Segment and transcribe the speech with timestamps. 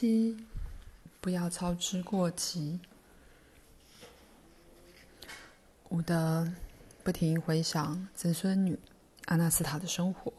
[0.00, 0.34] 七，
[1.20, 2.80] 不要操之过急。
[5.90, 6.50] 伍德
[7.04, 8.78] 不停回想曾孙女
[9.26, 10.32] 阿纳斯塔的生活，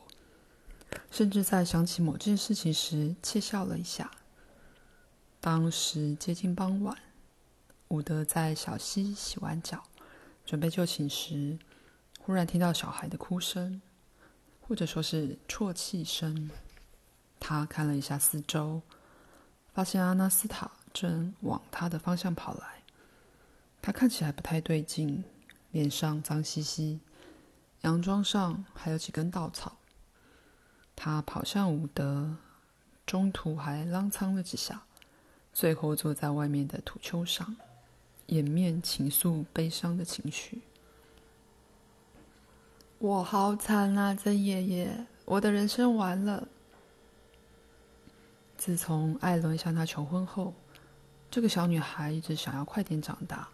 [1.11, 4.09] 甚至在想起某件事情时窃笑了一下。
[5.39, 6.97] 当时接近傍晚，
[7.89, 9.83] 伍德在小溪洗完脚，
[10.43, 11.59] 准备就寝时，
[12.19, 13.79] 忽然听到小孩的哭声，
[14.59, 16.49] 或者说是啜泣声。
[17.39, 18.81] 他看了一下四周，
[19.73, 22.83] 发现阿纳斯塔正往他的方向跑来。
[23.81, 25.23] 他看起来不太对劲。
[25.71, 26.99] 脸上脏兮兮，
[27.83, 29.77] 洋装上还有几根稻草。
[30.97, 32.35] 他跑向伍德，
[33.05, 34.83] 中途还踉跄了几下，
[35.53, 37.55] 最后坐在外面的土丘上，
[38.25, 40.61] 掩面倾诉悲伤的情绪。
[42.99, 46.49] 我好惨啊，曾爷爷，我的人生完了。
[48.63, 50.53] 自从艾伦向她求婚后，
[51.31, 53.49] 这个小女孩一直想要快点长大。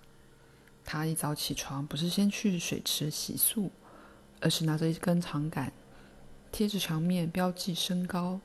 [0.83, 3.69] 她一早起床，不是先去水池洗漱，
[4.41, 5.71] 而是拿着一根长杆，
[6.51, 8.41] 贴着墙面标记身高。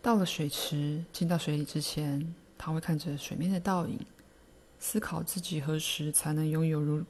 [0.00, 4.00] 到了水池，进到水里之前，他会看着水面的倒影，
[4.78, 7.04] 思考自己何时才能拥有如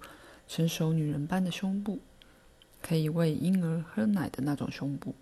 [0.48, 2.00] 成熟女人般的胸部，
[2.82, 5.14] 可以喂婴儿喝奶的那种胸部。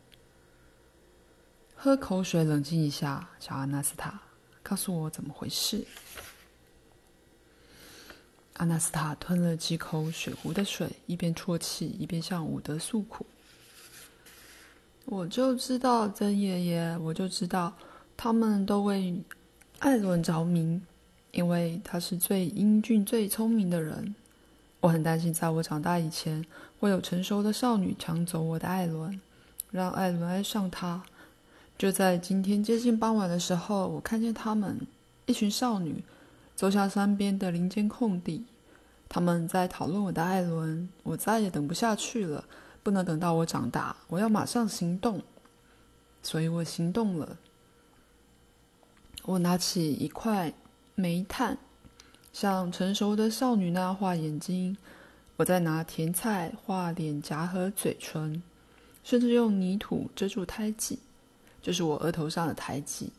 [1.82, 4.20] 喝口水，冷静一下，小阿纳斯塔，
[4.62, 5.82] 告诉我怎么回事。
[8.58, 13.24] 阿纳斯塔吞了几口水壶的水，一边啜泣，一边向伍德诉苦。
[15.06, 17.74] 我就知道，曾爷爷，我就知道，
[18.14, 19.18] 他们都为
[19.78, 20.82] 艾伦着迷，
[21.30, 24.14] 因为他是最英俊、最聪明的人。
[24.80, 26.44] 我很担心，在我长大以前，
[26.78, 29.18] 会有成熟的少女抢走我的艾伦，
[29.70, 31.02] 让艾伦爱上他。
[31.80, 34.86] 就在今天接近傍晚的时候，我看见他们
[35.24, 36.04] 一群少女。
[36.54, 38.44] 走向山边的林间空地，
[39.08, 40.86] 他们在讨论我的艾伦。
[41.02, 42.44] 我再也等不下去了，
[42.82, 45.22] 不能等到我长大，我要马上行动。
[46.22, 47.38] 所以我行动了。
[49.22, 50.52] 我拿起一块
[50.94, 51.56] 煤炭，
[52.30, 54.76] 像成熟的少女那样画眼睛。
[55.36, 58.42] 我再拿甜菜画脸颊和嘴唇，
[59.02, 60.98] 甚至用泥土遮住胎记，
[61.62, 63.12] 就是我额头上的胎记。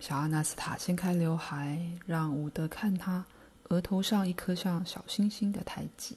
[0.00, 3.24] 小阿纳斯塔掀开刘海，让伍德看他
[3.68, 6.16] 额头上一颗像小星星的胎记。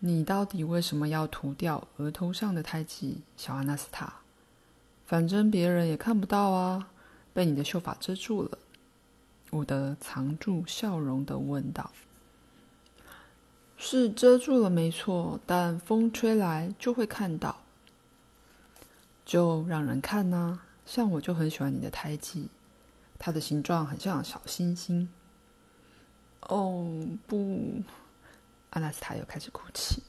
[0.00, 4.12] 你到底为什么要涂掉额头上的胎记，小阿纳斯塔？
[5.06, 6.88] 反正别人也看不到啊，
[7.32, 8.58] 被你的秀发遮住了。
[9.52, 11.90] 伍德藏住笑容的问道
[13.78, 17.62] ：“是遮住了，没错，但风吹来就会看到，
[19.28, 22.48] 就让人看呐。”像我就很喜欢你的胎记，
[23.18, 25.06] 它的形状很像小星星。
[26.40, 26.88] 哦
[27.26, 27.82] 不，
[28.70, 30.02] 阿纳斯塔又开始哭泣。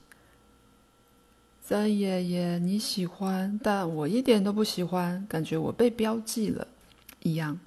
[1.61, 6.65] 三爷爷，你喜欢，但我一点都不喜欢，感觉我被标记了
[7.23, 7.59] 一样。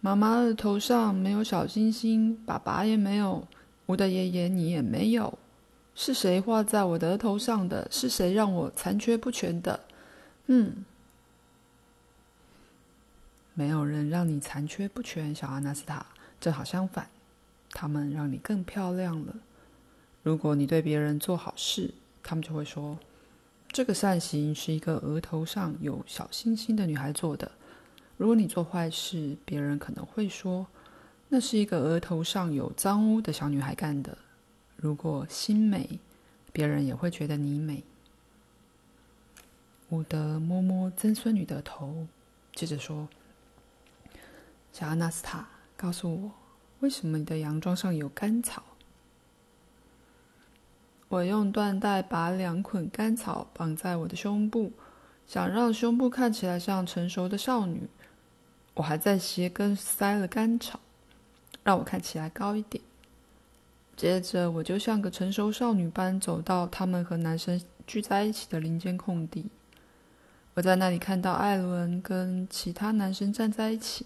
[0.00, 3.48] 妈妈的头上没有小星星，爸爸也没有，
[3.86, 5.36] 我的爷爷你也没有，
[5.94, 7.86] 是谁画在我的额头上的？
[7.90, 9.80] 是谁让我残缺不全的？
[10.46, 10.84] 嗯。
[13.54, 16.06] 没有人让你残缺不全，小阿纳斯塔。
[16.40, 17.08] 正好相反，
[17.70, 19.34] 他们让你更漂亮了。
[20.22, 21.92] 如果你对别人做好事，
[22.22, 22.98] 他们就会说，
[23.68, 27.52] 这个善行是一个额头上有小星星的女孩做的。
[28.16, 30.66] 如果你做坏事，别人可能会说，
[31.28, 34.16] 那是一个额头上有脏污的小女孩干的。
[34.82, 36.00] 如果心美，
[36.52, 37.84] 别人也会觉得你美。
[39.90, 42.08] 伍德摸摸曾孙女的头，
[42.52, 43.08] 接着说。
[44.72, 46.32] 小阿纳斯塔，告诉我，
[46.80, 48.64] 为什么你的洋装上有干草？
[51.06, 54.72] 我用缎带把两捆干草绑在我的胸部，
[55.28, 57.86] 想让胸部看起来像成熟的少女。
[58.74, 60.80] 我还在鞋跟塞了干草，
[61.62, 62.82] 让我看起来高一点。
[64.02, 69.46] 接着，我就像个成熟少女般走到他们和男生聚在一起的林间空地。
[70.54, 74.04] 我在那里看到艾伦跟其他男生站在一起。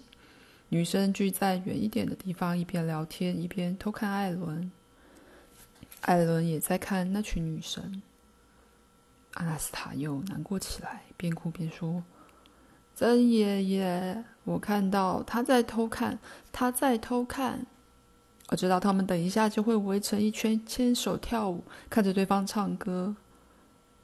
[0.69, 4.71] 女生聚在远一点的地方，一边聊天一边偷看艾伦。
[6.01, 8.03] 艾伦也在看那群女生。
[9.33, 12.03] 阿纳斯塔又难过起来，边哭边说
[12.93, 16.19] ：“曾爷爷，我看到他在偷看，
[16.51, 17.65] 他在偷看。
[18.47, 23.15] 我知道他们等一下就会围成一圈，牵手跳舞，看着对方唱歌。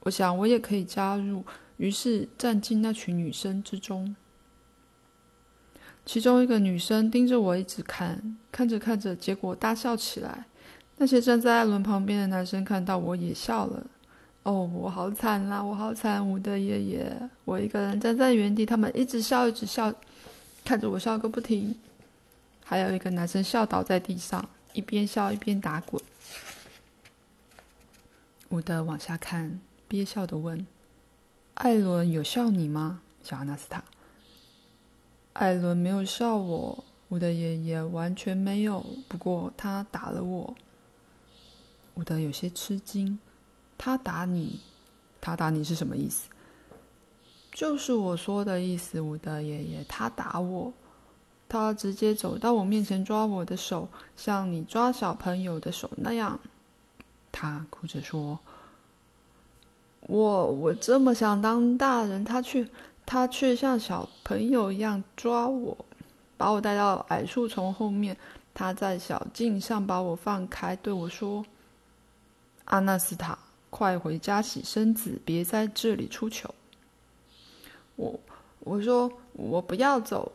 [0.01, 1.45] 我想我也可以加入，
[1.77, 4.15] 于是站进那群女生之中。
[6.05, 10.45] 其中一个女生盯着我一直看，看着看着，结果大笑起来。
[10.97, 13.87] 那些站在艾伦旁边的男生看到我也笑了。
[14.43, 15.63] 哦，我好惨啦！
[15.63, 19.93] 我好惨，我的爷爷，我一个人站在原地，他们一直笑，一直笑，
[20.65, 21.73] 看着我笑个不停。
[22.73, 26.01] 还有一个男生笑倒在地上，一边笑一边打滚。
[28.49, 30.65] 伍德往下看，憋笑的问
[31.53, 33.83] ：“艾伦有笑你吗，小阿纳斯塔？”
[35.33, 38.83] 艾伦没有笑我，伍德爷爷完全没有。
[39.07, 40.55] 不过他打了我。
[41.93, 43.19] 伍德有些吃惊。
[43.77, 44.59] 他打你，
[45.21, 46.27] 他打你是什么意思？
[47.51, 49.85] 就是我说的意思，伍德爷爷。
[49.87, 50.73] 他打我，
[51.53, 56.39] 他直接走到我面前抓我的手，像你抓小朋友的手那样。
[57.31, 58.39] 他哭着说
[60.01, 62.67] ：“我我这么想当大人，他却
[63.05, 65.77] 他却像小朋友一样抓我，
[66.37, 68.17] 把我带到矮树丛后面。
[68.55, 71.45] 他在小径上把我放开，对我说
[72.65, 73.37] ：‘阿纳斯塔。’”
[73.69, 76.53] 快回家洗身子，别在这里出糗。
[77.95, 78.19] 我
[78.59, 80.31] 我说我不要走，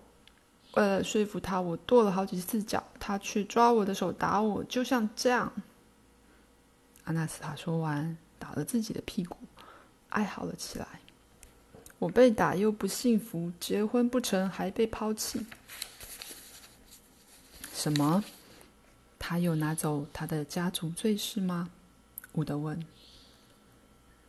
[0.79, 5.53] 为了说服他，我跺了好几次脚，他却抓我的手打我，就像这样。
[7.03, 9.37] 阿纳斯塔说完，打了自己的屁股，
[10.11, 10.87] 哀嚎了起来。
[11.99, 15.45] 我被打又不幸福，结婚不成还被抛弃。
[17.75, 18.23] 什么？
[19.19, 21.71] 他又拿走他的家族罪是吗？
[22.35, 22.87] 伍德问。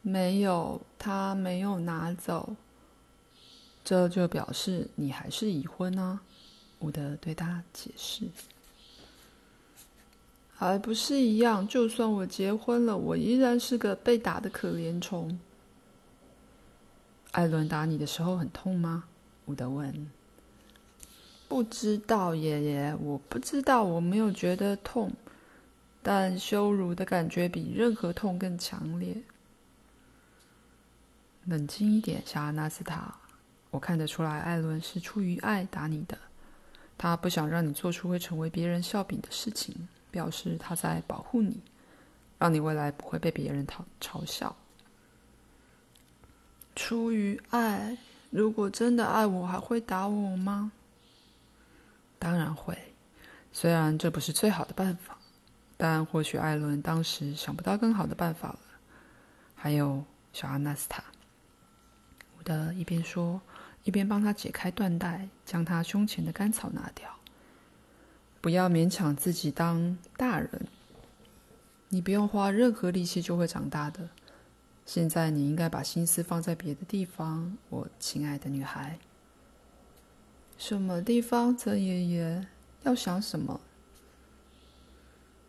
[0.02, 2.56] 没有，他没有拿走。
[3.84, 6.22] 这就表示你还是已婚啊，
[6.80, 8.28] 伍德对他解释。
[10.56, 15.40] 还不是一样，就算我结婚了，我依然是个被打的可怜虫。
[17.32, 19.06] 艾伦打你的时候很痛吗？
[19.46, 20.12] 伍德问。
[21.48, 25.12] 不知道，爷爷，我不知道，我没有觉得痛，
[26.04, 29.16] 但羞辱的感觉比任何痛更强烈。
[31.46, 33.16] 冷静一点，小阿纳斯塔。
[33.72, 36.18] 我看得出来，艾伦是出于爱打你的。
[37.00, 41.62] 他不想让你做出会成为别人笑柄的事情，表示他在保护你，
[42.38, 44.54] 让你未来不会被别人嘲嘲笑。
[46.76, 47.98] 出于爱，
[48.30, 50.74] 如果真的爱我，还会打我吗？
[52.20, 52.78] 当然会。
[53.54, 55.18] 虽然这不是最好的办法，
[55.78, 58.60] 但或许艾伦当时想不到更好的办法了。
[59.56, 60.04] 还有，
[60.34, 61.02] 小阿纳斯塔。
[62.50, 63.40] 的一边说，
[63.90, 67.10] 一边帮他解开缎带，将他胸前的干草拿掉。
[68.40, 70.68] 不要勉强自己当大人，
[71.88, 74.10] 你不用花任何力气就会长大的。
[74.86, 79.00] 现在你应该把心思放在别的地方，我亲爱的女孩。
[80.60, 82.46] 什么地方，曾爷爷？
[82.84, 83.60] 要想什么？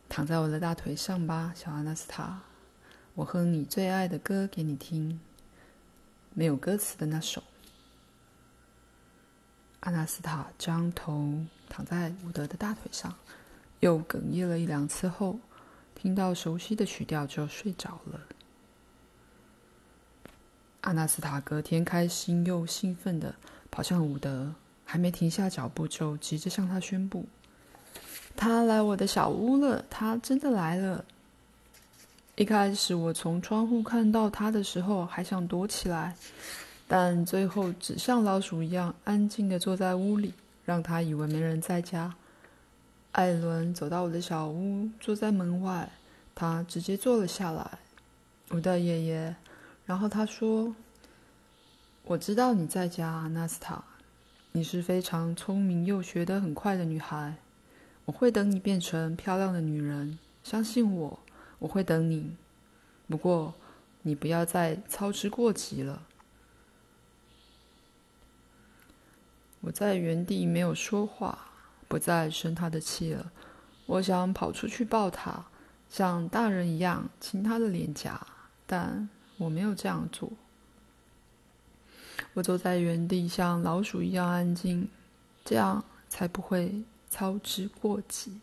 [0.09, 2.41] 躺在我的大腿上吧，小阿纳斯塔。
[3.17, 5.21] 我哼你最爱的歌给你听。
[6.33, 7.43] 没有歌词的那首。
[9.81, 11.35] 阿纳斯塔将头
[11.69, 13.15] 躺在伍德的大腿上，
[13.81, 15.39] 又哽咽了一两次后，
[15.95, 18.21] 听到熟悉的曲调就睡着了。
[20.83, 23.35] 阿纳斯塔隔天开心又兴奋地
[23.71, 24.55] 跑向伍德，
[24.85, 27.27] 还没停下脚步就急着向他宣布
[28.37, 31.05] ：“他来我的小屋了，他真的来了。”
[32.37, 36.17] 一开始我从窗户看到他的时候，还想躲起来，
[36.93, 42.17] 但最后只像老鼠一样安静地坐在屋里，让他以为没人在家。
[43.13, 45.89] 艾伦走到我的小屋，坐在门外，
[46.35, 47.79] 他直接坐了下来。
[48.49, 49.37] 我的爷爷，
[49.87, 50.75] 然后他说
[52.07, 53.85] ：“我知道你在家，纳斯塔，
[54.51, 57.37] 你是非常聪明又学得很快的女孩。
[58.07, 61.21] 我会等你变成漂亮的女人，相信我。”
[61.61, 62.35] 我会等你，
[63.07, 63.55] 不过
[64.03, 66.03] 你不要再操之过急了。
[69.61, 71.39] 我在原地没有说话，
[71.87, 73.31] 不再生他的气了。
[73.87, 75.45] 我想跑出去抱他，
[75.89, 78.27] 像大人一样亲他的脸颊，
[78.67, 80.31] 但我没有这样做。
[82.35, 84.89] 我坐在原地，像老鼠一样安静，
[85.45, 88.41] 这样才不会操之过急。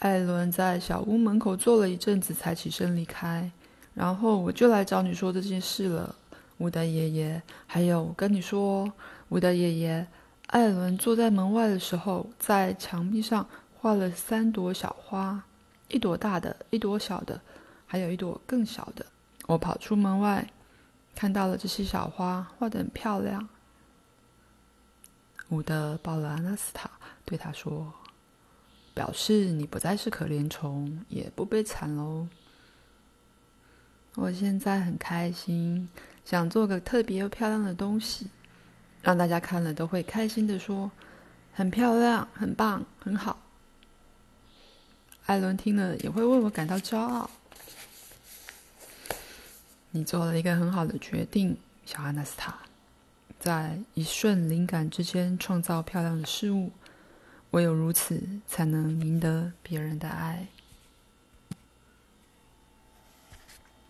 [0.00, 3.50] 艾伦在小屋门口坐了一阵子，才起身离开。
[3.94, 6.14] 然后我就来找你说这件事了，
[6.58, 7.42] 伍德爷爷。
[7.66, 8.92] 还有我跟你说，
[9.30, 10.06] 伍德爷爷，
[10.48, 13.48] 艾伦坐在门外的时候，在墙壁上
[13.78, 15.42] 画了三朵小花，
[15.88, 17.40] 一朵大的，一朵小的，
[17.86, 19.04] 还有一朵更小的。
[19.46, 20.50] 我跑出门外，
[21.14, 23.48] 看到了这些小花，画得很漂亮。
[25.50, 26.90] 伍德抱了阿纳斯塔，
[27.24, 27.90] 对他说
[28.92, 32.28] ：“表示你不再是可怜虫，也不悲惨喽。”
[34.16, 35.88] 我现在很开心，
[36.28, 38.26] 想做个特别又漂亮的东西，
[39.00, 40.90] 让大家看了都会开心地说
[41.56, 43.40] ：“很漂亮，很棒，很好。”
[45.24, 47.30] 艾伦听了也会为我感到骄傲。
[49.90, 51.56] 你做了一个很好的决定，
[51.86, 52.58] 小阿纳斯塔。
[53.40, 56.72] 在一瞬灵感之间创造漂亮的事物，
[57.52, 60.46] 唯有如此，才能赢得别人的爱。